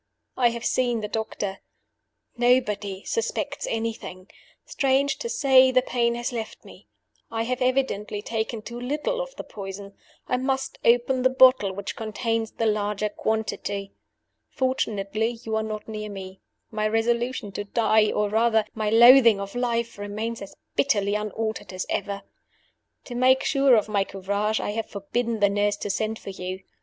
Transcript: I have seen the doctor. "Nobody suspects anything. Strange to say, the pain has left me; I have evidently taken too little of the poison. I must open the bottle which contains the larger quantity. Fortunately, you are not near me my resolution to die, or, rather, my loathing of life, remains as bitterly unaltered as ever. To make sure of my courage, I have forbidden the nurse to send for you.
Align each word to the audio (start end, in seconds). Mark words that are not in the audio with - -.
I 0.35 0.49
have 0.49 0.65
seen 0.65 1.01
the 1.01 1.07
doctor. 1.07 1.59
"Nobody 2.35 3.03
suspects 3.05 3.67
anything. 3.69 4.31
Strange 4.65 5.17
to 5.19 5.29
say, 5.29 5.69
the 5.69 5.83
pain 5.83 6.15
has 6.15 6.33
left 6.33 6.65
me; 6.65 6.87
I 7.29 7.43
have 7.43 7.61
evidently 7.61 8.23
taken 8.23 8.63
too 8.63 8.79
little 8.81 9.21
of 9.21 9.35
the 9.35 9.43
poison. 9.43 9.93
I 10.25 10.37
must 10.37 10.79
open 10.83 11.21
the 11.21 11.29
bottle 11.29 11.71
which 11.73 11.95
contains 11.95 12.53
the 12.53 12.65
larger 12.65 13.09
quantity. 13.09 13.93
Fortunately, 14.49 15.37
you 15.43 15.55
are 15.55 15.61
not 15.61 15.87
near 15.87 16.09
me 16.09 16.41
my 16.71 16.87
resolution 16.87 17.51
to 17.51 17.63
die, 17.63 18.11
or, 18.11 18.27
rather, 18.27 18.65
my 18.73 18.89
loathing 18.89 19.39
of 19.39 19.53
life, 19.53 19.99
remains 19.99 20.41
as 20.41 20.55
bitterly 20.75 21.13
unaltered 21.13 21.71
as 21.71 21.85
ever. 21.91 22.23
To 23.03 23.13
make 23.13 23.43
sure 23.43 23.75
of 23.75 23.87
my 23.87 24.03
courage, 24.03 24.59
I 24.59 24.71
have 24.71 24.87
forbidden 24.89 25.41
the 25.41 25.49
nurse 25.51 25.77
to 25.77 25.91
send 25.91 26.17
for 26.17 26.31
you. 26.31 26.61